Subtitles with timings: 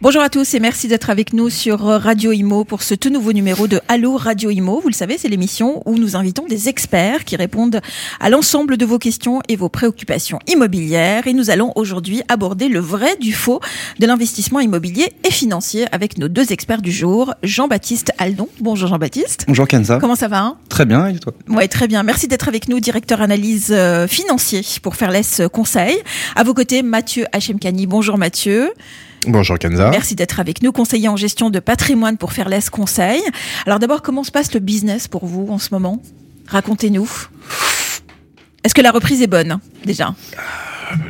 [0.00, 3.32] Bonjour à tous et merci d'être avec nous sur Radio Imo pour ce tout nouveau
[3.32, 4.78] numéro de Allo Radio Imo.
[4.80, 7.80] Vous le savez, c'est l'émission où nous invitons des experts qui répondent
[8.20, 11.26] à l'ensemble de vos questions et vos préoccupations immobilières.
[11.26, 13.58] Et nous allons aujourd'hui aborder le vrai du faux
[13.98, 18.48] de l'investissement immobilier et financier avec nos deux experts du jour, Jean-Baptiste Aldon.
[18.60, 19.46] Bonjour Jean-Baptiste.
[19.48, 19.98] Bonjour Kenza.
[19.98, 20.58] Comment ça va hein?
[20.68, 21.32] Très bien, et toi?
[21.48, 22.04] Ouais, très bien.
[22.04, 25.96] Merci d'être avec nous, directeur analyse euh, financier pour Fairless Conseil.
[26.36, 27.88] À vos côtés, Mathieu Hachemkani.
[27.88, 28.70] Bonjour Mathieu.
[29.26, 29.90] Bonjour Kenza.
[29.90, 33.20] Merci d'être avec nous, conseiller en gestion de patrimoine pour Fairless Conseil.
[33.66, 36.00] Alors d'abord, comment se passe le business pour vous en ce moment?
[36.46, 37.10] Racontez-nous.
[38.64, 40.14] Est-ce que la reprise est bonne déjà?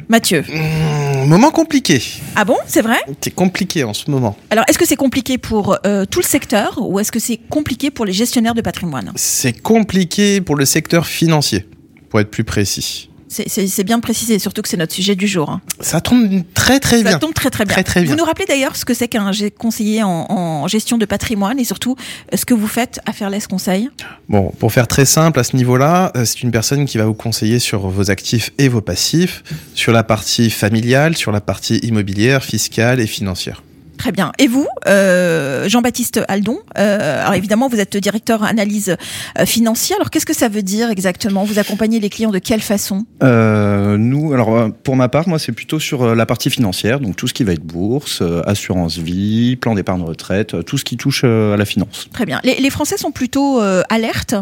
[0.09, 0.43] Mathieu.
[0.43, 2.03] Mmh, moment compliqué.
[2.35, 2.99] Ah bon, c'est vrai?
[3.21, 4.37] C'est compliqué en ce moment.
[4.51, 7.93] Alors, est-ce que c'est compliqué pour euh, tout le secteur ou est-ce que c'est compliqué
[7.93, 9.13] pour les gestionnaires de patrimoine?
[9.15, 11.69] C'est compliqué pour le secteur financier,
[12.11, 13.09] pour être plus précis.
[13.29, 15.51] C'est bien précisé, surtout que c'est notre sujet du jour.
[15.51, 15.61] Hein.
[15.81, 17.13] Ça tombe très très bien.
[17.13, 17.75] Ça tombe très très bien.
[17.75, 18.11] Très, très bien.
[18.11, 21.65] Vous nous rappelez d'ailleurs ce que c'est qu'un conseiller en, en, gestion de patrimoine et
[21.65, 21.97] surtout
[22.35, 23.91] ce que vous faites à Fairless Conseil
[24.29, 27.15] Bon, pour faire très simple à ce niveau-là, euh, c'est une personne qui va vous
[27.15, 29.43] conseiller sur vos actifs et vos passifs,
[29.75, 33.63] sur la partie familiale, sur la partie immobilière, fiscale et financière.
[33.99, 34.33] Très bien.
[34.39, 38.97] Et vous, euh, Jean-Baptiste Aldon, euh, alors évidemment, vous êtes directeur analyse
[39.39, 39.99] euh, financière.
[39.99, 41.45] Alors, qu'est-ce que ça veut dire exactement?
[41.45, 43.05] Vous accompagnez les clients de quelle façon?
[43.23, 47.27] Euh, Nous, alors pour ma part, moi, c'est plutôt sur la partie financière, donc tout
[47.27, 51.57] ce qui va être bourse, assurance vie, plan d'épargne retraite, tout ce qui touche à
[51.57, 52.09] la finance.
[52.13, 52.41] Très bien.
[52.45, 54.37] Les, les Français sont plutôt alertes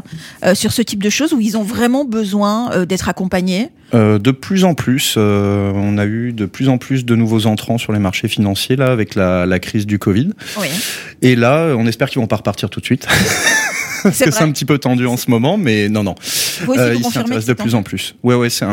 [0.54, 3.70] sur ce type de choses où ils ont vraiment besoin d'être accompagnés?
[3.92, 7.92] De plus en plus, on a eu de plus en plus de nouveaux entrants sur
[7.92, 10.30] les marchés financiers là avec la la crise du Covid.
[10.58, 10.68] Oui.
[11.22, 13.06] Et là, on espère qu'ils vont pas repartir tout de suite.
[14.10, 16.14] Parce que c'est un petit peu tendu en ce moment, mais non, non.
[16.68, 18.14] Euh, vous ils s'intéressent de plus en plus.
[18.22, 18.64] Ouais, ouais, c'est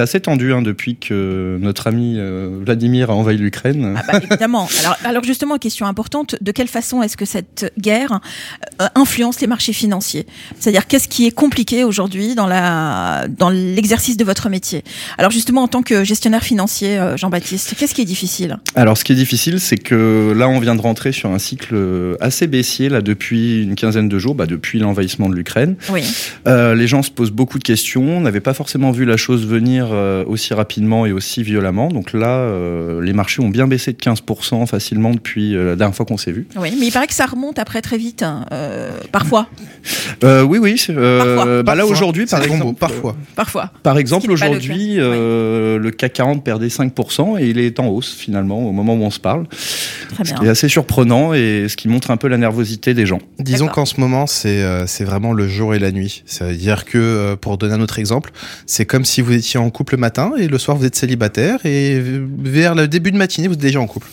[0.00, 3.94] assez tendu hein, depuis que notre ami euh, Vladimir a envahi l'Ukraine.
[3.96, 4.68] Ah bah, évidemment.
[4.80, 8.20] alors, alors justement, question importante, de quelle façon est-ce que cette guerre
[8.80, 10.26] euh, influence les marchés financiers?
[10.58, 14.82] C'est-à-dire, qu'est-ce qui est compliqué aujourd'hui dans la dans l'exercice de votre métier?
[15.18, 18.58] Alors justement, en tant que gestionnaire financier, euh, Jean-Baptiste, qu'est-ce qui est difficile?
[18.74, 21.76] Alors, ce qui est difficile, c'est que là, on vient de rentrer sur un cycle
[22.20, 24.34] assez baissier là depuis une quinzaine de jours.
[24.34, 25.76] Bah, depuis l'envahissement de l'Ukraine.
[25.90, 26.02] Oui.
[26.46, 28.02] Euh, les gens se posent beaucoup de questions.
[28.02, 31.88] On n'avait pas forcément vu la chose venir euh, aussi rapidement et aussi violemment.
[31.88, 35.94] Donc là, euh, les marchés ont bien baissé de 15% facilement depuis euh, la dernière
[35.94, 36.46] fois qu'on s'est vu.
[36.56, 38.44] Oui, mais il paraît que ça remonte après très vite, hein,
[39.12, 39.48] parfois.
[40.22, 40.84] oui, oui.
[40.86, 41.62] parfois.
[41.62, 43.16] Bah là aujourd'hui, par exemple, parfois.
[43.34, 43.70] Parfois.
[43.82, 48.66] Par exemple, aujourd'hui, le, le, CAC 40 perdait 5% et il est en hausse finalement
[48.66, 49.46] au moment où on se parle.
[50.14, 50.34] Très bien.
[50.34, 53.20] Ce qui est assez surprenant et ce qui montre un peu la nervosité des gens.
[53.38, 56.22] Disons qu'en ce moment, c'est euh, c'est vraiment le jour et la nuit.
[56.26, 58.32] C'est-à-dire que, euh, pour donner un autre exemple,
[58.66, 61.64] c'est comme si vous étiez en couple le matin et le soir vous êtes célibataire
[61.64, 62.00] et
[62.38, 64.08] vers le début de matinée vous êtes déjà en couple.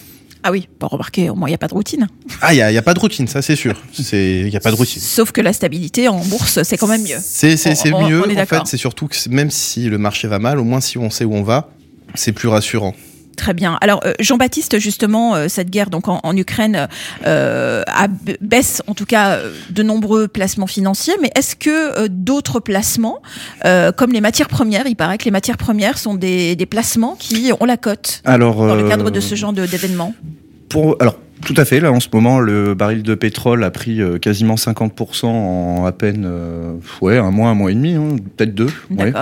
[0.46, 2.08] Ah oui, pour remarquer, au moins il n'y a pas de routine.
[2.42, 3.82] Ah, il n'y a, y a, pas de routine, ça c'est sûr.
[4.12, 5.02] Il n'y a pas de routine.
[5.02, 7.18] Sauf que la stabilité en bourse, c'est quand même mieux.
[7.22, 7.56] C'est
[7.86, 10.82] mieux, on en fait, c'est surtout que même si le marché va mal, au moins
[10.82, 11.70] si on sait où on va,
[12.16, 12.94] c'est plus rassurant.
[13.36, 13.78] Très bien.
[13.82, 16.88] Alors euh, Jean-Baptiste, justement, euh, cette guerre donc en, en Ukraine
[17.26, 17.84] euh,
[18.42, 19.40] baisse en tout cas
[19.70, 23.22] de nombreux placements financiers, mais est-ce que d'autres placements,
[23.96, 27.52] comme les matières premières, il paraît que les matières premières sont des, des placements qui
[27.60, 30.14] ont la cote alors, dans le cadre de ce genre d'événement?
[30.70, 31.80] Pour alors tout à fait.
[31.80, 36.26] Là, en ce moment, le baril de pétrole a pris quasiment 50% en à peine,
[36.26, 38.70] euh, ouais, un mois, un mois et demi, hein, peut-être deux.
[38.90, 39.14] Ouais.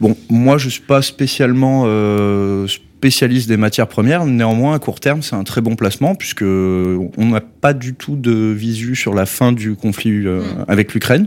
[0.00, 4.24] Bon, moi, je suis pas spécialement euh, spécialiste des matières premières.
[4.26, 8.16] Néanmoins, à court terme, c'est un très bon placement puisque on n'a pas du tout
[8.16, 10.64] de visu sur la fin du conflit euh, mmh.
[10.68, 11.26] avec l'Ukraine.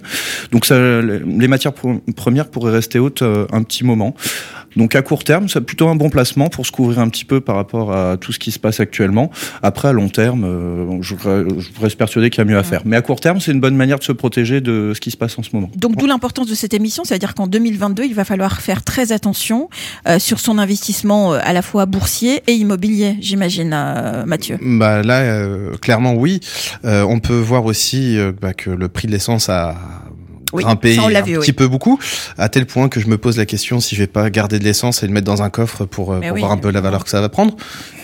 [0.52, 4.16] Donc, ça, les matières premières pourraient rester hautes euh, un petit moment.
[4.76, 7.42] Donc à court terme, c'est plutôt un bon placement pour se couvrir un petit peu
[7.42, 9.32] par rapport à tout ce qui se passe actuellement.
[9.64, 12.82] Après, à long terme, euh, je, je, reste persuadé qu'il y a mieux à faire.
[12.86, 15.18] Mais à court terme, c'est une bonne manière de se protéger de ce qui se
[15.18, 15.70] passe en ce moment.
[15.76, 19.70] Donc d'où l'importance de cette émission, c'est-à-dire qu'en 2022, il va falloir faire très attention
[20.08, 24.58] euh, sur son investissement euh, à la fois boursier et immobilier, j'imagine, euh, Mathieu.
[24.62, 26.40] Bah là, euh, clairement oui.
[26.84, 29.76] on peut voir aussi bah, que le prix de l'essence a
[30.56, 30.64] Oui,
[30.96, 31.54] ça, l'a un vu, petit oui.
[31.54, 32.00] peu beaucoup,
[32.38, 34.64] à tel point que je me pose la question si je vais pas garder de
[34.64, 36.72] l'essence et le mettre dans un coffre pour, euh, Mais pour oui, voir un peu
[36.72, 37.56] la valeur que ça va prendre.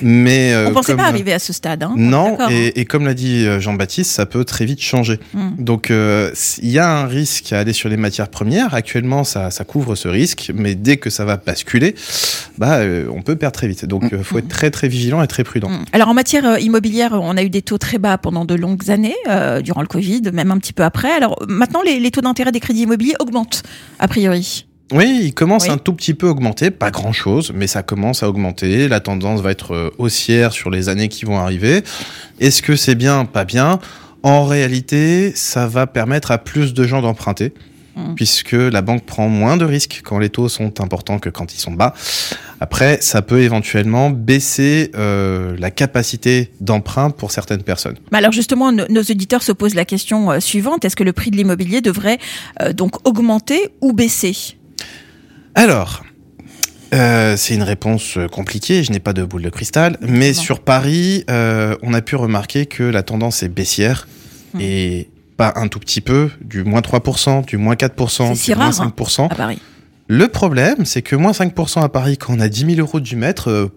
[0.01, 1.83] Mais euh, On pensait comme- pas arriver à ce stade.
[1.83, 1.94] Hein.
[1.95, 2.48] Non, hein.
[2.50, 5.19] et, et comme l'a dit euh, Jean-Baptiste, ça peut très vite changer.
[5.33, 5.50] Mm.
[5.59, 6.31] Donc euh,
[6.62, 8.74] il y a un risque à aller sur les matières premières.
[8.74, 11.95] Actuellement, ça, ça couvre ce risque, mais dès que ça va basculer,
[12.57, 13.86] bah, euh, on peut perdre très vite.
[13.86, 15.69] Donc il faut être très très vigilant et très prudent.
[15.69, 15.86] Mm.
[15.94, 18.89] Alors en matière euh, immobilière, on a eu des taux très bas pendant de longues
[18.89, 21.12] années, euh, durant le Covid, même un petit peu après.
[21.12, 23.61] Alors maintenant, les, les taux d'intérêt des crédits immobiliers augmentent,
[23.99, 24.65] a priori.
[24.91, 25.69] Oui, il commence Oui.
[25.69, 28.88] un tout petit peu à augmenter, pas grand chose, mais ça commence à augmenter.
[28.89, 31.83] La tendance va être euh, haussière sur les années qui vont arriver.
[32.39, 33.79] Est-ce que c'est bien, pas bien
[34.23, 37.53] En réalité, ça va permettre à plus de gens d'emprunter.
[37.95, 38.15] Mm.
[38.15, 41.59] Puisque la banque prend moins de risques quand les taux sont importants que quand ils
[41.59, 41.93] sont bas.
[42.61, 47.97] Après, ça peut éventuellement baisser euh, la capacité d'emprunt pour certaines personnes.
[48.13, 51.31] Alors justement, no- nos auditeurs se posent la question euh, suivante est-ce que le prix
[51.31, 52.17] de l'immobilier devrait
[52.61, 54.38] euh, donc augmenter ou baisser?
[55.55, 56.03] Alors,
[56.93, 61.25] euh, c'est une réponse compliquée, je n'ai pas de boule de cristal, mais sur Paris,
[61.27, 64.07] on a pu remarquer que la tendance est baissière
[64.53, 64.59] Hmm.
[64.59, 68.57] et pas un tout petit peu, du moins 3%, du moins 4%, C'est si du
[68.57, 68.93] moins rare, hein.
[68.97, 69.25] 5%.
[69.31, 69.59] à Paris
[70.07, 73.15] Le problème, c'est que moins 5% à Paris, quand on a 10 000 euros du
[73.15, 73.67] mètre, euh,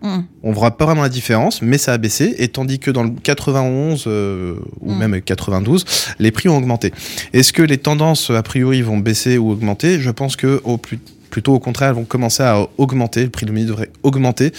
[0.00, 0.20] Mm.
[0.44, 3.10] on voit pas vraiment la différence, mais ça a baissé, et tandis que dans le
[3.20, 4.96] 91 euh, ou Mm.
[4.98, 5.84] même 92,
[6.20, 6.92] les prix ont augmenté.
[7.32, 9.98] Est-ce que les tendances, a priori, vont baisser ou augmenter?
[10.00, 11.00] Je pense que au plus,
[11.30, 14.52] plutôt au contraire, elles vont commencer à augmenter, le prix de l'immobilier devrait augmenter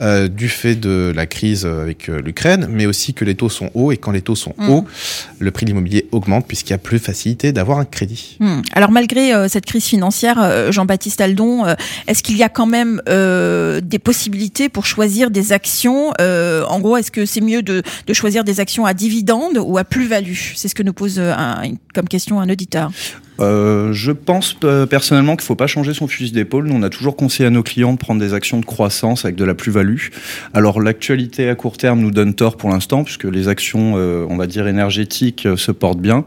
[0.00, 3.70] euh, du fait de la crise avec euh, l'Ukraine, mais aussi que les taux sont
[3.74, 4.70] hauts, et quand les taux sont Mm.
[4.70, 4.84] hauts,
[5.38, 8.36] le prix de l'immobilier augmente puisqu'il y a plus de facilité d'avoir un crédit.
[8.40, 8.60] Hmm.
[8.72, 11.74] Alors malgré euh, cette crise financière, euh, Jean-Baptiste Aldon, euh,
[12.06, 16.80] est-ce qu'il y a quand même euh, des possibilités pour choisir des actions Euh, En
[16.80, 20.34] gros, est-ce que c'est mieux de, de choisir des actions à dividende ou à plus-value?
[20.56, 21.34] C'est ce que nous pose euh,
[21.94, 22.90] comme question un auditeur.
[23.40, 26.66] Euh, je pense euh, personnellement qu'il faut pas changer son fusil d'épaule.
[26.66, 29.36] Nous, on a toujours conseillé à nos clients de prendre des actions de croissance avec
[29.36, 30.08] de la plus-value.
[30.54, 34.36] Alors, l'actualité à court terme nous donne tort pour l'instant, puisque les actions, euh, on
[34.36, 36.24] va dire énergétiques, euh, se portent bien.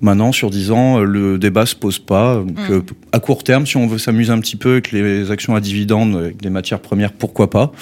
[0.00, 2.36] Maintenant, sur 10 ans, le débat se pose pas.
[2.36, 2.72] Donc, Mm.
[2.72, 2.80] euh,
[3.12, 6.16] à court terme, si on veut s'amuser un petit peu avec les actions à dividendes,
[6.16, 7.72] avec des matières premières, pourquoi pas.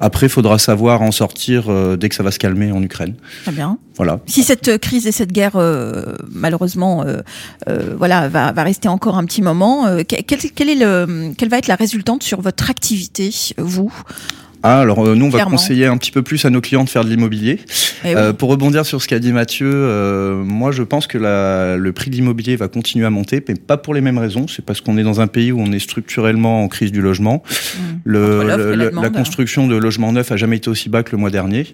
[0.00, 1.64] Après, il faudra savoir en sortir
[1.96, 3.14] dès que ça va se calmer en Ukraine.
[3.44, 3.78] Très bien.
[3.96, 4.20] Voilà.
[4.26, 7.04] Si cette crise et cette guerre, euh, malheureusement,
[7.96, 11.48] voilà, va, va rester encore un petit moment, euh, que- quel, quel est le, quelle
[11.48, 13.92] va être la résultante sur votre activité, vous?
[14.66, 16.88] Ah, alors euh, nous, on va conseiller un petit peu plus à nos clients de
[16.88, 17.60] faire de l'immobilier.
[18.02, 18.14] Eh oui.
[18.16, 21.92] Euh, pour rebondir sur ce qu'a dit Mathieu, euh, moi je pense que la, le
[21.92, 24.46] prix de l'immobilier va continuer à monter, mais pas pour les mêmes raisons.
[24.48, 27.42] C'est parce qu'on est dans un pays où on est structurellement en crise du logement.
[28.04, 31.12] Le, le- et la la construction de logements neufs a jamais été aussi bas que
[31.12, 31.66] le mois dernier.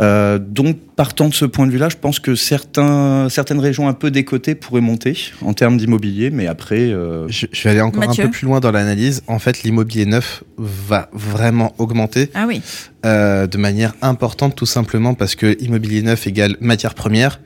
[0.00, 4.10] Donc partant de ce point de vue-là, je pense que certains, certaines régions un peu
[4.10, 8.24] décotées pourraient monter en termes d'immobilier, mais après, euh, Je, je vais aller encore Mathieu
[8.24, 9.22] un peu plus loin dans l'analyse.
[9.26, 12.62] En fait, l'immobilier neuf va vraiment augmenter Ah oui.
[13.04, 17.40] euh, de manière importante, tout simplement parce que immobilier neuf égale matière première,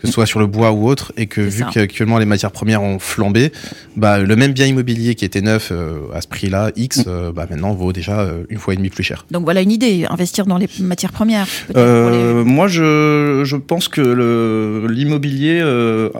[0.00, 2.82] que ce soit sur le bois ou autre, et que vu qu'actuellement les matières premières
[2.82, 3.52] ont flambé,
[3.96, 7.46] bah, le même bien immobilier qui était neuf euh, à ce prix-là, X, euh, bah,
[7.50, 9.26] maintenant vaut déjà euh, une fois et demie plus cher.
[9.30, 11.46] Donc voilà une idée, investir dans les matières premières.
[11.74, 15.62] Moi, je, je pense que l'immobilier,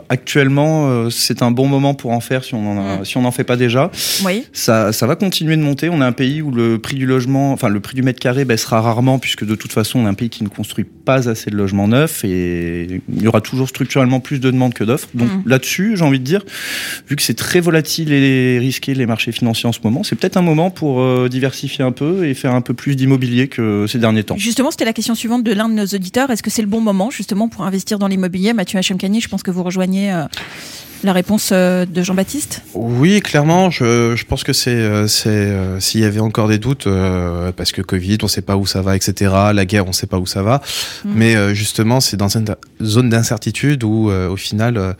[0.09, 3.05] actuellement, c'est un bon moment pour en faire si on en, a- Mm.
[3.05, 3.91] si n'en fait pas déjà.
[4.25, 4.45] Oui.
[4.53, 5.89] Ça, ça va continuer de monter.
[5.89, 8.45] On est un pays où le prix du logement, enfin le prix du mètre carré
[8.45, 11.51] baissera rarement, puisque de toute façon, on est un pays qui ne construit pas assez
[11.51, 15.07] de logements neufs et il y aura toujours structurellement plus de demandes que d'offres.
[15.13, 15.49] Donc Mm.
[15.49, 16.43] là-dessus, j'ai envie de dire,
[17.09, 20.37] vu que c'est très volatile et risqué les marchés financiers en ce moment, c'est peut-être
[20.37, 23.97] un moment pour euh, diversifier un peu et faire un peu plus d'immobilier que ces
[23.99, 24.37] derniers temps.
[24.37, 26.29] Justement, c'était la question suivante de l'un de nos auditeurs.
[26.29, 28.53] Est-ce que c'est le bon moment justement pour investir dans l'immobilier?
[28.53, 30.23] Mathieu Hachemkani, je pense que vous rejoignez euh,
[31.03, 32.61] la réponse euh, de Jean-Baptiste.
[32.75, 36.85] Oui, clairement, je, je pense que c'est, euh, euh, s'il y avait encore des doutes,
[36.87, 39.31] euh, parce que Covid, on sait pas où ça va, etc.
[39.53, 40.61] La guerre, on sait pas où ça va.
[41.03, 41.09] Mm.
[41.15, 44.93] Mais euh, justement, c'est dans une zone d'incertitude où, euh, au final, euh,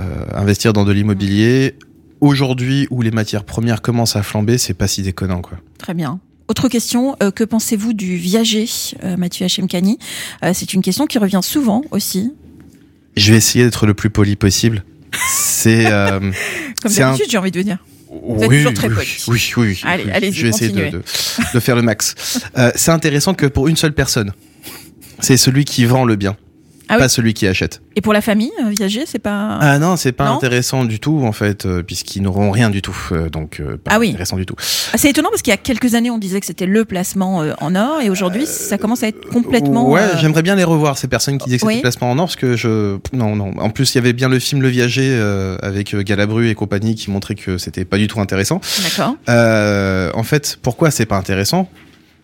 [0.00, 1.74] euh, investir dans de l'immobilier
[2.20, 5.58] aujourd'hui où les matières premières commencent à flamber, c'est pas si déconnant, quoi.
[5.78, 6.20] Très bien.
[6.48, 8.66] Autre question, euh, que pensez-vous du viager,
[9.04, 9.98] euh, Mathieu Hachemkani?
[10.44, 12.32] Euh, C'est une question qui revient souvent aussi.
[13.16, 14.84] Je vais essayer d'être le plus poli possible.
[15.28, 16.32] C'est Comme
[16.86, 17.78] C'est un- d'habitude, j'ai envie de dire.
[18.10, 19.08] oui, êtes toujours très oui, poli.
[19.28, 19.80] Oui, oui, oui.
[19.84, 20.10] Allez, oui.
[20.12, 21.02] allez-y, Je vais essayer de, de,
[21.54, 22.14] de faire le max.
[22.74, 24.32] C'est intéressant que pour une seule personne,
[25.20, 26.36] c'est celui qui vend le bien.
[26.92, 27.02] Ah oui.
[27.02, 27.80] pas celui qui achète.
[27.96, 29.58] Et pour la famille, euh, viager, c'est pas.
[29.60, 32.82] Ah non, c'est pas Non intéressant du tout en fait, euh, puisqu'ils n'auront rien du
[32.82, 34.08] tout, euh, donc pas Ah oui.
[34.10, 34.56] intéressant du tout.
[34.92, 37.44] Ah, c'est étonnant parce qu'il y a quelques années, on disait que c'était le placement
[37.60, 39.88] en or, et aujourd'hui, ça commence à être complètement.
[39.88, 41.76] Ouais, euh, j'aimerais bien les revoir ces personnes qui disaient que c'était Oui.
[41.76, 43.52] le placement en or, parce que je non non.
[43.58, 46.96] En plus, il y avait bien le film Le Viager euh, avec Galabru et compagnie
[46.96, 48.60] qui montrait que c'était pas du tout intéressant.
[48.82, 49.14] D'accord.
[50.14, 51.68] En fait, pourquoi c'est pas intéressant?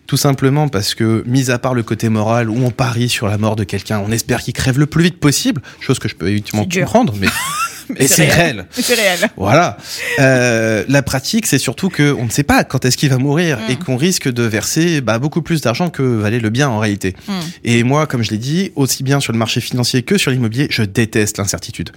[0.07, 3.37] Tout simplement parce que, mis à part le côté moral où on parie sur la
[3.37, 6.29] mort de quelqu'un, on espère qu'il crève le plus vite possible, chose que je peux
[6.29, 7.27] évidemment comprendre, mais,
[7.99, 8.65] mais c'est réel.
[8.71, 9.19] C'est réel.
[9.37, 9.77] Voilà.
[10.19, 13.57] Euh, la pratique, c'est surtout que on ne sait pas quand est-ce qu'il va mourir
[13.57, 13.71] Mm.
[13.71, 17.15] et qu'on risque de verser bah, beaucoup plus d'argent que valait le bien en réalité.
[17.27, 17.31] Mm.
[17.63, 20.67] Et moi, comme je l'ai dit, aussi bien sur le marché financier que sur l'immobilier,
[20.69, 21.91] je déteste l'incertitude.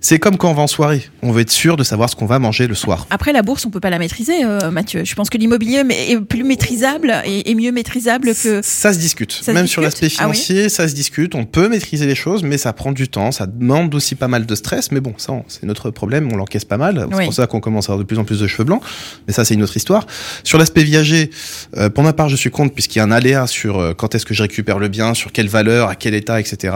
[0.00, 1.08] C'est comme quand on va en soirée.
[1.22, 3.06] On veut être sûr de savoir ce qu'on va manger le soir.
[3.10, 5.02] Après, la bourse, on peut pas la maîtriser, euh, Mathieu.
[5.04, 8.60] Je pense que l'immobilier est plus maîtrisable et, et mieux maîtrisable que.
[8.62, 9.32] Ça se discute.
[9.32, 10.34] Ça se Même discute sur l'aspect Ah oui?
[10.36, 11.34] financier, ça se discute.
[11.34, 13.32] On peut maîtriser les choses, mais ça prend du temps.
[13.32, 14.92] Ça demande aussi pas mal de stress.
[14.92, 16.28] Mais bon, ça, c'est notre problème.
[16.32, 17.06] On l'encaisse pas mal.
[17.10, 17.24] C'est Oui.
[17.24, 18.82] pour ça qu'on commence à avoir de plus en plus de cheveux blancs.
[19.26, 20.06] Mais ça, c'est une autre histoire.
[20.44, 21.30] Sur l'aspect viager,
[21.76, 24.14] euh, pour ma part, je suis contre puisqu'il y a un aléa sur euh, quand
[24.14, 26.74] est-ce que je récupère le bien, sur quelle valeur, à quel état, etc.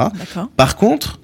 [0.56, 1.20] Par contre,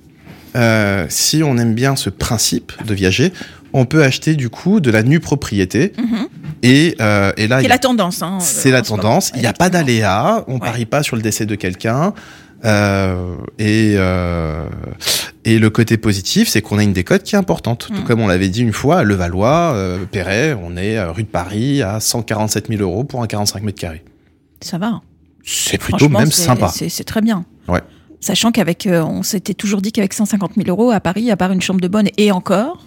[0.56, 3.32] euh, si on aime bien ce principe de viager,
[3.72, 5.92] on peut acheter du coup de la nue propriété.
[5.98, 6.28] Mhm.
[6.62, 8.22] Et, euh, et là, C'est la tendance.
[8.22, 9.32] Hein, c'est la tendance.
[9.34, 10.44] Il n'y a pas d'aléa.
[10.46, 10.60] On Ouais.
[10.60, 12.14] parie pas sur le décès de quelqu'un.
[12.64, 14.64] Euh, et, euh,
[15.44, 17.86] et le côté positif, c'est qu'on a une décote qui est importante.
[17.88, 18.04] Tout Mm.
[18.04, 21.28] comme on l'avait dit une fois, à Levallois, euh, Perret, on est euh, rue de
[21.28, 24.02] Paris à 147 000 euros pour un 45 mètres carrés.
[24.60, 25.00] Ça va.
[25.44, 26.68] C'est plutôt même sympa.
[26.68, 27.44] C'est c'est très bien.
[27.68, 27.80] Ouais.
[28.20, 31.52] Sachant qu'avec, euh, on s'était toujours dit qu'avec 150 000 euros à Paris, à part
[31.52, 32.86] une chambre de bonne et encore,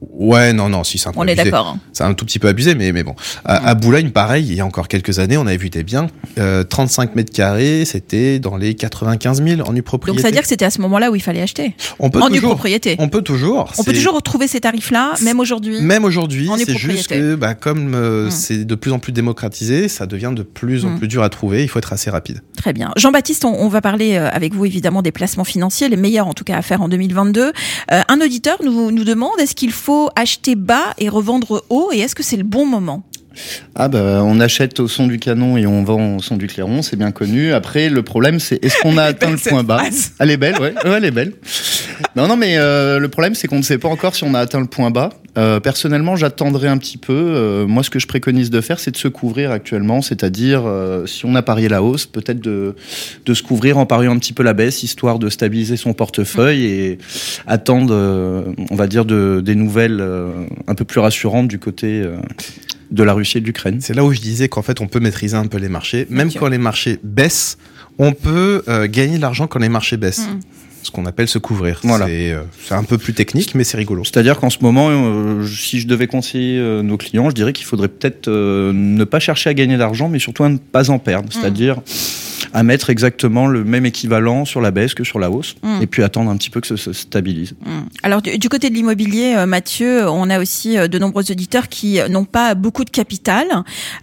[0.00, 1.66] Ouais, non, non, si c'est un peu on est d'accord.
[1.68, 1.78] hein.
[1.92, 3.14] C'est un tout petit peu abusé, mais, mais bon.
[3.44, 6.08] À, à Boulogne, pareil, il y a encore quelques années, on avait vu des biens.
[6.38, 10.16] Euh, 35 mètres carrés, c'était dans les 95 000 en nue propriété.
[10.16, 11.74] Donc ça veut dire que c'était à ce moment-là où il fallait acheter.
[11.98, 12.96] on peut En toujours, propriété.
[12.98, 13.72] on peut toujours.
[13.78, 15.80] On peut toujours retrouver ces tarifs-là, même aujourd'hui.
[15.80, 18.30] Même aujourd'hui, c'est juste que bah, comme euh, Mm.
[18.30, 20.98] c'est de plus en plus démocratisé, ça devient de plus en Mm.
[20.98, 21.62] plus dur à trouver.
[21.62, 22.40] Il faut être assez rapide.
[22.56, 22.90] Très bien.
[22.96, 26.34] Jean-Baptiste, on, on va parler euh, avec vous évidemment des placements financiers, les meilleurs en
[26.34, 27.52] tout cas à faire en 2022.
[27.92, 32.00] Euh, un auditeur nous, nous demande est-ce qu'il faut acheter bas et revendre haut et
[32.00, 33.04] est-ce que c'est le bon moment?
[33.74, 36.82] Ah bah on achète au son du canon et on vend au son du clairon,
[36.82, 37.52] c'est bien connu.
[37.52, 39.82] Après le problème c'est est-ce qu'on a atteint le point bas
[40.18, 41.32] Elle est belle, ouais, ouais, elle est belle.
[42.14, 44.40] Non non mais euh, le problème c'est qu'on ne sait pas encore si on a
[44.40, 45.10] atteint le point bas.
[45.38, 47.12] Euh, personnellement j'attendrai un petit peu.
[47.12, 50.64] Euh, moi ce que je préconise de faire c'est de se couvrir actuellement, c'est-à-dire
[51.06, 52.74] si on a parié la hausse, peut-être de
[53.24, 56.64] de se couvrir en pariant un petit peu la baisse, histoire de stabiliser son portefeuille
[56.64, 56.98] et
[57.46, 57.94] attendre,
[58.70, 60.02] on va dire de, des nouvelles
[60.66, 62.04] un peu plus rassurantes du côté
[62.90, 63.78] de la Russie et de l'Ukraine.
[63.80, 66.06] C'est là où je disais qu'en fait, on peut maîtriser un peu les marchés.
[66.10, 67.58] Même quand les marchés baissent,
[67.98, 70.28] on peut euh, gagner de l'argent quand les marchés baissent.
[70.28, 70.40] Mm.
[70.82, 71.80] Ce qu'on appelle se couvrir.
[71.82, 72.06] Voilà.
[72.06, 74.04] C'est euh, c'est un peu plus technique, mais c'est rigolo.
[74.04, 77.66] C'est-à-dire qu'en ce moment, euh, si je devais conseiller euh, nos clients, je dirais qu'il
[77.66, 81.00] faudrait peut-être euh, ne pas chercher à gagner d'argent, mais surtout à ne pas en
[81.00, 81.28] perdre.
[81.32, 81.80] C'est-à-dire
[82.52, 85.82] à mettre exactement le même équivalent sur la baisse que sur la hausse, Mm.
[85.82, 87.54] et puis attendre un petit peu que ça se stabilise.
[87.66, 87.86] Hum.
[88.02, 91.68] Alors du, du côté de l'immobilier, euh, Mathieu, on a aussi euh, de nombreux auditeurs
[91.68, 93.46] qui euh, n'ont pas beaucoup de capital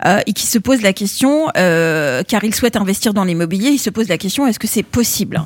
[0.06, 3.78] euh, et qui se posent la question, euh, car ils souhaitent investir dans l'immobilier, ils
[3.80, 5.42] se posent la question est-ce que c'est possible?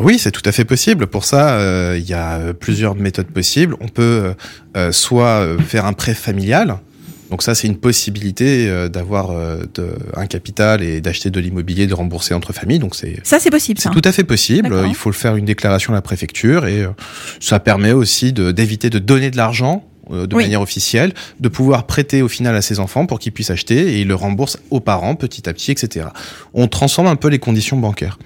[0.00, 1.06] Oui, c'est tout à fait possible.
[1.06, 3.76] Pour ça, euh, il y a plusieurs méthodes possibles.
[3.80, 4.34] On peut
[4.90, 6.78] soit faire un prêt familial.
[7.32, 9.62] Donc ça, c'est une possibilité euh, d'avoir euh,
[10.14, 12.78] un capital et d'acheter de l'immobilier, de rembourser entre familles.
[12.78, 13.80] Donc c'est Ça c'est possible.
[13.80, 14.70] C'est tout à fait possible.
[14.86, 16.90] Il faut le faire une déclaration à la préfecture et euh,
[17.40, 20.42] ça permet aussi d'éviter de, donner de l'argent de Oui.
[20.42, 24.00] manière officielle, de pouvoir prêter au final à ses enfants pour qu'ils puissent acheter et
[24.02, 26.08] ils le remboursent aux parents petit à petit, etc.
[26.52, 28.18] On transforme un peu les conditions bancaires.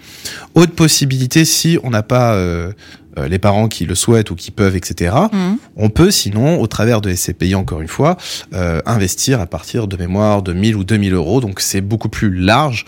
[0.56, 2.72] Autre possibilité, si on n'a pas euh,
[3.18, 5.14] euh, les parents qui le souhaitent ou qui peuvent, etc.
[5.32, 5.58] Hum.
[5.76, 8.16] On peut sinon, au travers de SCPI encore une fois,
[8.54, 11.40] euh, investir à partir de mémoire de 1000 ou 2000 euros.
[11.40, 12.84] Donc c'est beaucoup plus large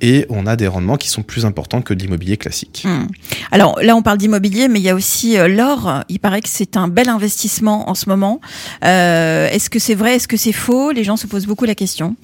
[0.00, 2.82] et on a des rendements qui sont plus importants que de l'immobilier classique.
[2.84, 3.08] Hum.
[3.52, 6.04] Alors là, on parle d'immobilier, mais il y a aussi euh, l'or.
[6.08, 8.40] Il paraît que c'est un bel investissement en ce moment.
[8.84, 10.16] Euh, est-ce que c'est vrai?
[10.16, 10.92] Est-ce que c'est faux?
[10.92, 12.16] Les gens se posent beaucoup la question.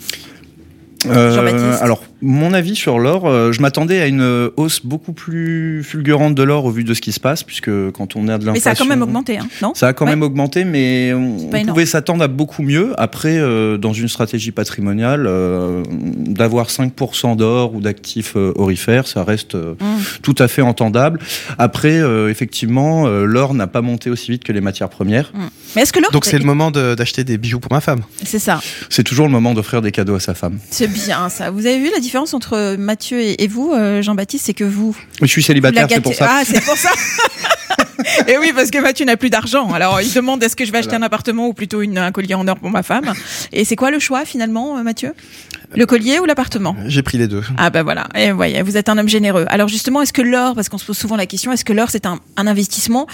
[1.04, 5.82] Jean-Baptiste Euh, alors, mon avis sur l'or, euh, je m'attendais à une hausse beaucoup plus
[5.85, 8.44] fulgurante de l'or au vu de ce qui se passe, puisque quand on est de
[8.46, 8.52] l'inflation...
[8.52, 9.73] Mais ça a quand même augmenté, hein, non?
[9.75, 10.11] Ça a quand Ouais.
[10.12, 12.92] même augmenté, mais on, pouvait s'attendre à beaucoup mieux.
[12.96, 19.23] Après, euh, dans une stratégie patrimoniale, euh, d'avoir 5% d'or ou d'actifs euh, orifères, ça
[19.25, 19.99] reste euh, Hum.
[20.23, 21.18] tout à fait entendable.
[21.58, 25.32] Après, euh, effectivement, euh, l'or n'a pas monté aussi vite que les matières premières.
[25.75, 28.00] Mais est-ce que l'or Donc c'est le moment de- d'acheter des bijoux pour ma femme.
[28.25, 28.61] C'est ça.
[28.88, 30.58] C'est toujours le moment d'offrir des cadeaux à sa femme.
[30.70, 31.50] C'est bien ça.
[31.50, 34.96] Vous avez vu la différence entre Mathieu et, et vous, euh, Jean-Baptiste, c'est que vous.
[35.20, 36.28] Je suis célibataire, la c'est pour ça.
[36.30, 36.90] Ah, c'est pour ça.
[38.28, 39.72] Et oui, parce que Mathieu n'a plus d'argent.
[39.72, 42.34] Alors, il demande est-ce que je vais acheter un appartement ou plutôt une, un collier
[42.34, 43.12] en or pour ma femme?
[43.52, 45.12] Et c'est quoi le choix finalement, euh, Mathieu?
[45.74, 46.76] Le collier ou l'appartement?
[46.86, 47.42] J'ai pris les deux.
[47.58, 49.46] Ah ben voilà, et voyez, vous êtes un homme généreux.
[49.48, 51.90] Alors justement, est-ce que l'or, parce qu'on se pose souvent la question, est-ce que l'or
[51.90, 53.06] c'est un, un investissement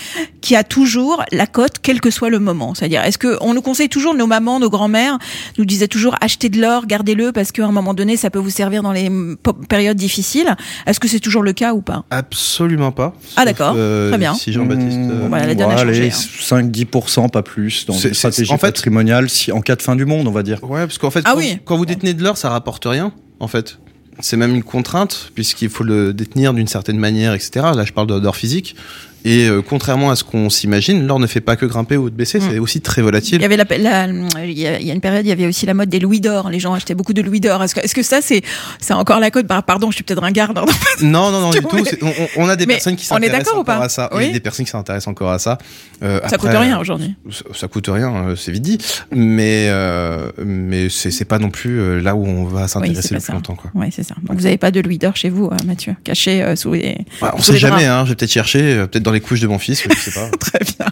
[0.43, 2.75] qui a toujours la cote, quel que soit le moment?
[2.75, 5.19] C'est-à-dire, est-ce que on nous conseille toujours, nos mamans, nos grands-mères
[5.57, 8.51] nous disaient toujours achetez de l'or, gardez-le parce qu'à un moment donné, ça peut vous
[8.51, 10.55] servir dans les mm, périodes difficiles?
[10.87, 12.05] Est-ce que c'est toujours le cas ou pas?
[12.11, 13.15] Absolument pas.
[13.37, 13.73] Ah, d'accord.
[13.75, 14.35] Très bien.
[14.35, 14.99] Si Jean-Baptiste.
[14.99, 15.45] Mmh, euh, Voilà,
[15.81, 16.11] allez, hein.
[16.11, 20.05] 5-10%, pas plus, dans c'est- stratégies en fait- patrimoniales, si, en cas de fin du
[20.07, 20.63] monde, on va dire.
[20.65, 21.59] Ouais, parce qu'en fait, Ah quand, oui.
[21.65, 23.79] quand vous détenez de l'or, ça rapporte rien, en fait.
[24.21, 27.51] C'est même une contrainte, puisqu'il faut le détenir d'une certaine manière, etc.
[27.75, 28.77] Là, je parle d'or physique.
[29.25, 32.15] Et euh, contrairement à ce qu'on s'imagine, l'or ne fait pas que grimper ou de
[32.17, 32.43] baisser, Mm.
[32.51, 33.41] c'est aussi très Il volatile.
[33.41, 34.07] y avait la, la-
[34.45, 36.51] il y a il une période, il y avait aussi la mode des louis d'or.
[36.51, 37.63] Les gens achetaient beaucoup de louis d'or.
[37.63, 38.43] Est-ce que, ça, c'est,
[38.81, 40.59] c'est encore la cote Par- Pardon, je suis peut-être ringarde.
[40.59, 40.65] hein.
[41.03, 41.69] Non, non, non, du tout.
[42.03, 42.13] On, on-
[42.45, 43.85] on a des personnes qui on est s'intéressent d'accord ou encore pas?
[43.85, 44.11] à ça.
[44.13, 44.25] Oui.
[44.25, 45.57] Il y a des personnes qui s'intéressent encore à ça.
[46.03, 47.15] Euh, Ça coûte rien aujourd'hui.
[47.31, 48.79] Ça, ça coûte rien, euh, c'est vite dit.
[49.13, 53.27] Mais, euh, mais c'est pas non plus euh, là où on va s'intéresser le plus
[53.27, 53.33] ça.
[53.35, 53.71] longtemps, quoi.
[53.75, 54.15] Oui, c'est ça.
[54.23, 56.99] Donc vous n'avez pas de louis d'or chez vous, euh, Mathieu, caché euh, sous les.
[57.21, 58.05] Ouais, on sous sait les jamais, hein.
[58.05, 60.29] Je vais peut-être chercher, euh, peut-être dans les couches de mon fils, je sais pas.
[60.41, 60.87] Très bien.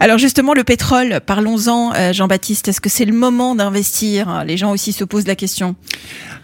[0.00, 2.68] Alors justement, le pétrole, parlons-en, euh, Jean-Baptiste.
[2.68, 4.44] Est-ce que c'est le moment d'investir?
[4.46, 5.76] Les gens aussi se posent la question.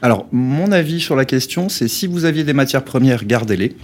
[0.01, 3.77] Alors, mon avis sur la question, c'est si vous aviez des matières premières, gardez-les.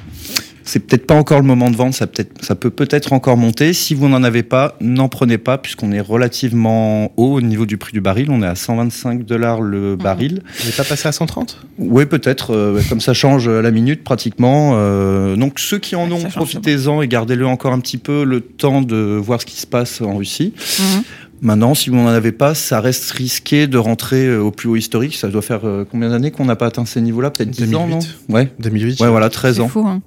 [0.68, 3.72] C'est peut-être pas encore le moment de vendre, ça, peut ça peut peut-être encore monter.
[3.72, 7.78] Si vous n'en avez pas, n'en prenez pas, puisqu'on est relativement haut au niveau du
[7.78, 8.28] prix du baril.
[8.30, 10.42] On est à 125 dollars le baril.
[10.62, 12.54] On n'est pas passé à 130 Oui, peut-être.
[12.54, 14.72] euh, comme ça change à la minute pratiquement.
[14.74, 18.40] Euh, donc ceux qui en Ouais, ont, profitez-en et gardez-le encore un petit peu le
[18.42, 20.52] temps de voir ce qui se passe en Russie.
[20.78, 21.02] Mhm.
[21.40, 24.76] Maintenant, si vous n'en avez pas, ça reste risqué de rentrer euh, au plus haut
[24.76, 25.14] historique.
[25.16, 25.60] Ça doit faire
[25.90, 27.30] combien d'années qu'on n'a pas atteint ces niveaux-là?
[27.30, 28.00] Peut-être 10 ans, non?
[28.00, 28.16] 2008.
[28.28, 28.50] Ouais.
[28.58, 29.68] 2008 Ouais, voilà, 13 C'est ans.
[29.68, 29.86] fou.
[29.86, 30.02] Hein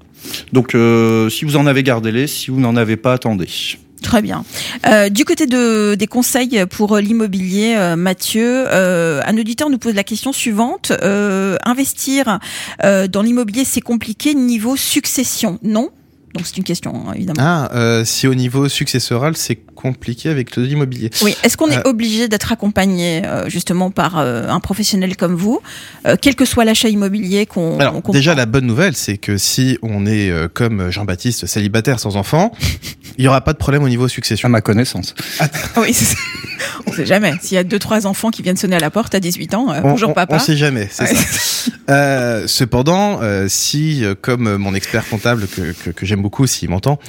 [0.53, 2.27] Donc, euh, si vous en avez, gardez-les.
[2.27, 3.47] Si vous n'en avez pas, attendez.
[4.01, 4.43] Très bien.
[4.87, 9.93] Euh, du côté de, des conseils pour l'immobilier, euh, Mathieu, euh, un auditeur nous pose
[9.93, 10.91] la question suivante.
[11.63, 12.39] Investir
[12.81, 15.91] dans l'immobilier, c'est compliqué niveau succession, non
[16.33, 17.39] Donc c'est une question, hein, évidemment.
[17.41, 21.09] Ah, euh, si au niveau successoral, c'est compliqué avec l'immobilier.
[21.23, 25.35] Oui, est-ce qu'on est Euh, obligé d'être accompagné euh, justement par euh, un professionnel comme
[25.35, 25.59] vous,
[26.05, 29.37] euh, quel que soit l'achat immobilier qu'on Alors, déjà, prend la bonne nouvelle, c'est que
[29.37, 32.51] si on est euh, comme Jean-Baptiste, célibataire sans enfant,
[33.17, 34.47] il y aura pas de problème au niveau À succession.
[34.49, 35.15] ma connaissance.
[35.39, 35.47] Ah
[35.77, 36.15] oui, c'est ça.
[36.85, 37.33] on sait jamais.
[37.41, 39.71] S'il y a deux trois enfants qui viennent sonner à la porte à 18 ans,
[39.71, 40.35] euh, On- bonjour on, papa.
[40.35, 41.15] On sait jamais, c'est Ouais.
[41.15, 41.71] ça.
[41.89, 46.99] Euh, cependant, euh, si, comme mon expert comptable que, que, que j'aime beaucoup, s'il m'entend,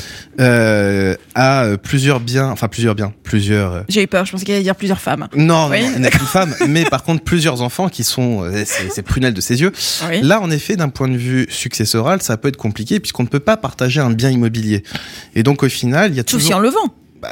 [0.41, 3.73] euh, a euh, plusieurs biens, enfin plusieurs biens, plusieurs.
[3.73, 4.25] euh, J'ai eu peur.
[4.25, 5.29] Je pensais qu'il allait dire plusieurs femmes.
[5.37, 8.65] non, Oui, non, il n'a qu'une femme, mais par contre plusieurs enfants qui sont, euh,
[8.67, 9.73] c'est prunelles de ses yeux.
[10.09, 10.21] Oui.
[10.23, 13.41] Là, en effet, d'un point de vue successoral, ça peut être compliqué puisqu'on ne peut
[13.41, 14.83] pas partager un bien immobilier.
[15.35, 16.95] Et donc, au final, il y a Sauf si toujours, on le vend.
[17.21, 17.31] bah,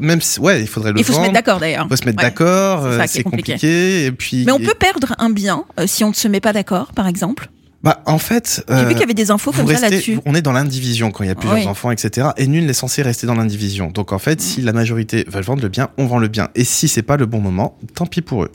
[0.00, 1.86] même si, ouais, il faudrait le Il faut se mettre d'accord d'ailleurs.
[1.86, 2.24] Il faut se mettre Ouais.
[2.24, 3.52] d'accord, C'est compliqué.
[3.52, 4.04] compliqué.
[4.06, 6.52] Et puis, Mais on peut perdre un bien euh, si on ne se met pas
[6.52, 7.48] d'accord, par exemple.
[7.82, 10.18] Bah, en fait, J'ai vu qu'il y avait des infos vous comme ça restez- là-dessus.
[10.26, 11.66] on est dans l'indivision quand il y a plusieurs Oui.
[11.66, 12.28] enfants, etc.
[12.36, 13.90] Et nul n'est censé rester dans l'indivision.
[13.90, 16.48] Donc en fait, si la majorité veulent vendre le bien, on vend le bien.
[16.56, 18.50] Et si c'est pas le bon moment, tant pis pour eux.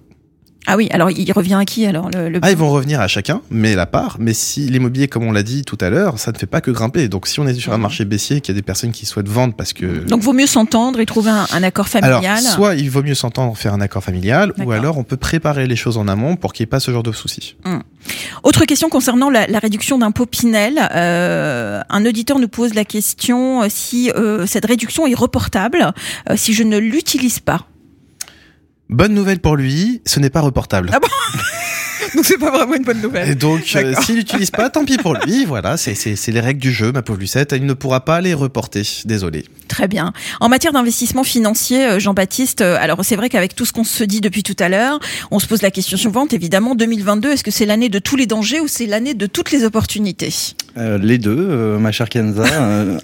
[0.66, 3.08] Ah oui, alors il revient à qui alors le, le Ah, ils vont revenir à
[3.08, 4.16] chacun, mais la part.
[4.20, 6.72] Mais si l'immobilier, comme on l'a dit tout à l'heure, ça ne fait pas que
[6.72, 7.10] grimper.
[7.10, 7.82] Donc si on est sur un Mhm.
[7.82, 10.48] marché baissier, qu'il y a des personnes qui souhaitent vendre parce que Donc vaut mieux
[10.48, 12.42] s'entendre et trouver un, un accord alors, familial.
[12.42, 15.76] soit il vaut mieux s'entendre faire un accord familial, ou alors on peut préparer les
[15.76, 17.56] choses en amont pour qu'il n'y ait pas ce genre de soucis.
[18.44, 20.80] Autre question concernant la, la réduction d'impôt Pinel.
[20.94, 25.92] Euh, un auditeur nous pose la question euh, si euh, cette réduction est reportable
[26.30, 27.66] euh, si je ne l'utilise pas.
[28.94, 30.92] Bonne nouvelle pour lui, ce n'est pas reportable.
[30.94, 31.00] Ah
[32.16, 33.36] Donc c'est pas vraiment une bonne Et nouvelle.
[33.36, 35.46] donc, euh, s'il n'utilise pas, tant pis pour lui.
[35.46, 37.54] Voilà, c'est- les règles du jeu, ma pauvre Lucette.
[37.56, 38.84] Il ne pourra pas les reporter.
[39.06, 39.46] Désolé.
[39.68, 40.14] Très bien.
[40.40, 44.04] En matière d'investissement financier, euh, Jean-Baptiste, euh, alors c'est vrai qu'avec tout ce qu'on se
[44.04, 45.00] dit depuis tout à l'heure,
[45.32, 48.26] on se pose la question suivante, évidemment, 2022, est-ce que c'est l'année de tous les
[48.26, 50.34] dangers ou c'est l'année de toutes les opportunités?
[50.78, 52.44] Euh, les deux, euh, ma chère Kenza.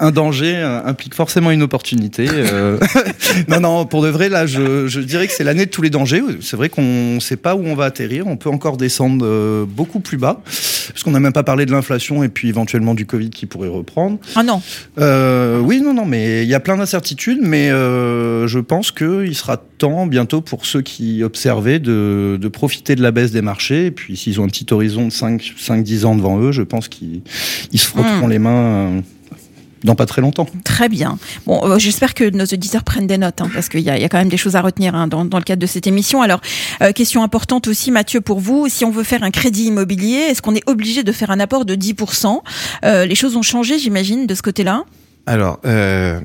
[0.00, 2.26] Un danger implique forcément une opportunité.
[2.30, 2.78] euh.
[3.48, 5.90] non, non, pour de vrai, là, je, je dirais que c'est l'année de tous les
[5.90, 6.22] dangers.
[6.40, 8.26] C'est vrai qu'on ne sait pas où on va atterrir.
[8.26, 8.76] On peut encore
[9.24, 12.94] euh, beaucoup plus bas, parce qu'on n'a même pas parlé de l'inflation et puis éventuellement
[12.94, 14.18] du Covid qui pourrait reprendre.
[14.34, 14.60] Ah non,
[14.98, 19.34] Euh, oui, non, non, mais il y a plein d'incertitudes, mais euh, je pense qu'il
[19.34, 23.86] sera temps bientôt pour ceux qui observaient de, de profiter de la baisse des marchés.
[23.86, 27.22] Et puis s'ils ont un petit horizon de 5-10 ans devant eux, je pense qu'ils
[27.72, 28.30] ils se frotteront Mm.
[28.30, 29.02] les mains
[29.84, 30.46] dans pas très longtemps.
[30.64, 31.18] Très bien.
[31.46, 34.04] Bon, euh, j'espère que nos auditeurs prennent des notes, hein, parce qu'il y a, y
[34.04, 36.22] a quand même des choses à retenir hein, dans, dans le cadre de cette émission.
[36.22, 36.40] Alors,
[36.82, 40.42] euh, question importante aussi, Mathieu, pour vous, si on veut faire un crédit immobilier, est-ce
[40.42, 42.40] qu'on est obligé de faire un apport de 10%
[42.84, 44.84] euh, Les choses ont changé, j'imagine, de ce côté-là
[45.26, 46.20] Alors, euh,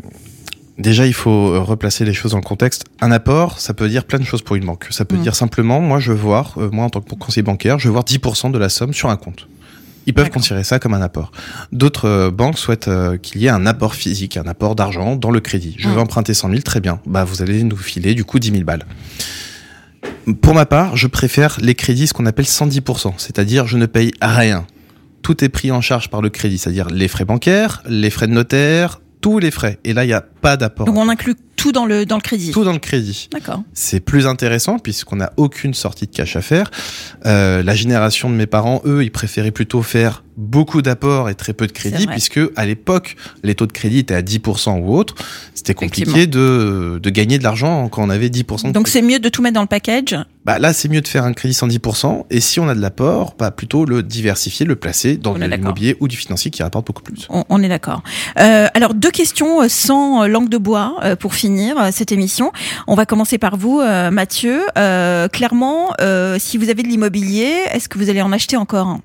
[0.77, 2.83] déjà, il faut replacer les choses dans le contexte.
[3.01, 4.87] Un apport, ça peut dire plein de choses pour une banque.
[4.89, 5.21] Ça peut Mm.
[5.21, 7.91] dire simplement, moi, je veux voir, euh, moi, en tant que conseiller bancaire, je veux
[7.93, 9.47] voir 10% de la somme sur un compte.
[10.05, 11.31] Ils peuvent considérer ça comme un apport.
[11.71, 15.31] D'autres euh, banques souhaitent euh, qu'il y ait un apport physique, un apport d'argent dans
[15.31, 15.75] le crédit.
[15.79, 16.99] Je veux emprunter 100 000, très bien.
[17.05, 18.85] Bah, vous allez nous filer du coup 10 000 balles.
[20.41, 24.11] Pour ma part, je préfère les crédits, ce qu'on appelle 110%, c'est-à-dire je ne paye
[24.21, 24.65] rien.
[25.21, 28.33] Tout est pris en charge par le crédit, c'est-à-dire les frais bancaires, les frais de
[28.33, 29.79] notaire, tous les frais.
[29.83, 30.85] Et là, il n'y a pas d'apport.
[30.85, 32.51] Donc on inclut tout dans le dans le crédit.
[32.51, 33.29] Tout dans le crédit.
[33.31, 33.63] D'accord.
[33.73, 36.69] C'est plus intéressant puisqu'on n'a aucune sortie de cash à faire.
[37.25, 41.53] Euh, la génération de mes parents, eux, ils préféraient plutôt faire beaucoup d'apports et très
[41.53, 45.15] peu de crédit puisque à l'époque, les taux de crédit étaient à 10% ou autre.
[45.55, 49.19] C'était compliqué de, de gagner de l'argent quand on avait 10% de Donc c'est mieux
[49.19, 50.15] de tout mettre dans le package.
[50.43, 52.25] Bah, là, c'est mieux de faire un crédit 110%.
[52.29, 55.97] Et si on a de l'apport, bah, plutôt le diversifier, le placer dans de l'immobilier
[56.01, 57.25] ou du financier qui rapporte beaucoup plus.
[57.29, 58.03] On, on est d'accord.
[58.39, 62.51] Euh, alors deux questions euh, sans langue de bois euh, pour finir euh, cette émission.
[62.87, 64.65] On va commencer par vous, euh, Mathieu.
[65.31, 65.91] Clairement,
[66.37, 68.97] si vous avez de l'immobilier, est-ce que vous allez en acheter encore?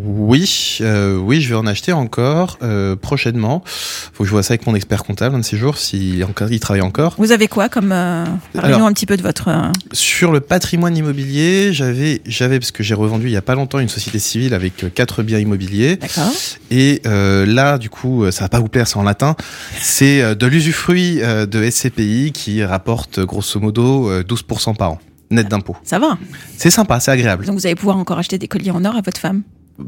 [0.00, 3.62] Oui, euh, oui, je vais en acheter encore euh, prochainement.
[3.66, 6.52] Faut que je vois ça avec mon expert comptable un de ces jours, s'il encore,
[6.52, 7.14] il travaille encore.
[7.18, 8.24] Vous avez quoi comme euh,
[8.56, 9.48] Alors- un petit peu de votre.
[9.48, 13.56] euh, Sur le patrimoine immobilier, j'avais, j'avais parce que j'ai revendu il y a pas
[13.56, 15.96] longtemps une société civile avec euh, quatre biens immobiliers.
[15.96, 16.30] D'accord.
[16.70, 19.34] Et là, du coup, ça va pas vous plaire, c'est en latin.
[19.80, 24.98] C'est de l'usufruit de SCPI qui rapporte grosso modo euh, 12% par an,
[25.30, 25.76] net d'impôts.
[25.82, 26.18] Ça va.
[26.56, 27.46] C'est sympa, c'est agréable.
[27.46, 29.42] Donc vous allez pouvoir encore acheter des colliers en or à votre femme.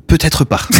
[0.06, 0.60] Peut-être pas.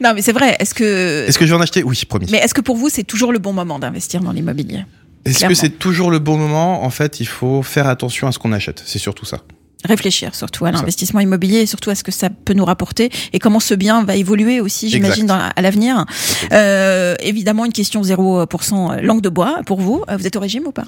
[0.00, 0.56] Non, mais c'est vrai.
[0.58, 1.82] Est-ce que Est-ce que je vais en acheter?
[1.82, 2.26] Oui, promis.
[2.30, 4.84] mais est-ce que pour vous c'est toujours le bon moment d'investir dans l'immobilier?
[5.24, 6.82] Est-ce que c'est toujours le bon moment?
[6.84, 8.82] En fait, il faut faire attention à ce qu'on achète.
[8.86, 9.40] C'est surtout ça.
[9.84, 13.38] Réfléchir surtout à l'investissement immobilier et surtout à ce que ça peut nous rapporter et
[13.38, 16.04] comment ce bien va évoluer aussi, j'imagine, à l'avenir.
[16.52, 20.04] Euh, évidemment, une question 0% langue de bois pour vous.
[20.10, 20.84] Euh, Vous êtes au régime ou pas?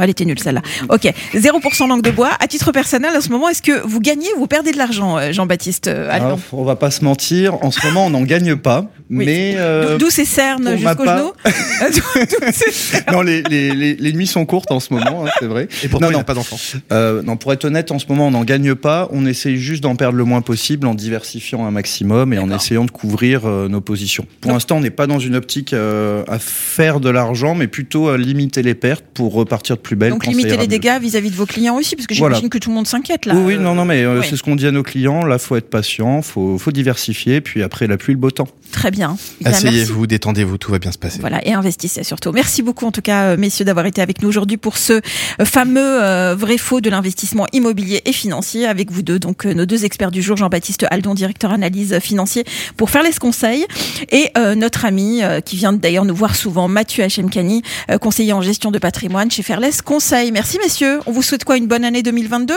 [0.00, 0.62] Elle était nulle celle-là.
[0.88, 2.30] Ok, 0% langue de bois.
[2.40, 5.16] À titre personnel, en ce moment, est-ce que vous gagnez ou vous perdez de l'argent,
[5.18, 8.56] euh, Jean-Baptiste euh, Alors, on va pas se mentir, en ce moment on n'en gagne
[8.56, 9.24] pas, Oui.
[9.26, 13.94] mais euh, D'où- ces cernes jusqu'au genou D'où- d'où ces cernes non, les, les, les,
[13.94, 15.68] les nuits sont courtes en ce moment, hein, c'est vrai.
[15.84, 16.20] Et pourquoi Non, il non.
[16.20, 16.56] a pas d'enfant
[16.92, 19.08] Euh, non, pour être honnête, en ce moment, on n'en gagne pas.
[19.12, 22.84] On essaye juste d'en perdre le moins possible en diversifiant un maximum et en essayant
[22.84, 24.26] de couvrir euh, nos positions.
[24.40, 28.08] Pour l'instant, on n'est pas dans une optique euh, à faire de l'argent, mais plutôt
[28.08, 30.10] à limiter les pertes pour repartir de plus belle.
[30.10, 32.34] Donc limiter les dégâts vis-à-vis de vos clients aussi, parce que Voilà.
[32.34, 33.34] j'imagine que tout le monde s'inquiète là.
[33.36, 34.26] Oui, oui, non, non, mais euh, oui.
[34.28, 35.24] c'est ce qu'on dit à nos clients.
[35.24, 38.48] Là, faut être patient, faut, faut diversifier, puis après la pluie, le beau temps.
[38.72, 39.16] Très bien.
[39.40, 39.46] Eh.
[39.46, 41.20] Asseyez-vous, détendez-vous, tout va bien se passer.
[41.20, 42.32] Voilà, et investissez surtout.
[42.32, 45.44] Merci beaucoup en tout cas, euh, messieurs, d'avoir été avec nous aujourd'hui pour ce euh,
[45.44, 49.84] fameux euh, vrai-faux de l'investissement immobilier et financier avec vous deux, donc euh, nos deux
[49.84, 52.44] experts du jour, Jean-Baptiste Aldon, directeur analyse financier
[52.76, 53.64] pour Fairless Conseil,
[54.10, 58.32] et euh, notre ami euh, qui vient d'ailleurs nous voir souvent, Mathieu Hachemkani, euh, conseiller
[58.32, 60.32] en gestion de patrimoine chez Fairless Conseil.
[60.32, 61.00] Merci messieurs.
[61.06, 62.54] On vous souhaite quoi Une bonne année 2022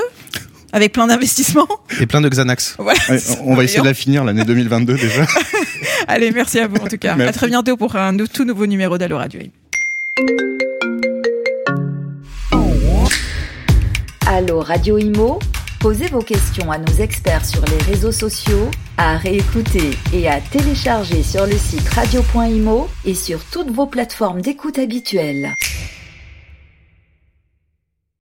[0.73, 1.67] avec plein d'investissements
[2.01, 2.75] Et plein de Xanax.
[2.79, 2.93] Ouais,
[3.43, 5.25] on va essayer de la finir l'année 2022 déjà.
[6.07, 7.13] Allez, merci à vous en tout cas.
[7.13, 7.33] À Merci.
[7.39, 9.39] très bientôt pour un tout nouveau numéro d'Allo Radio.
[14.25, 15.39] Allô Radio Imo
[15.79, 21.21] Posez vos questions à nos experts sur les réseaux sociaux, à réécouter et à télécharger
[21.21, 25.53] sur le site radio.imo et sur toutes vos plateformes d'écoute habituelles.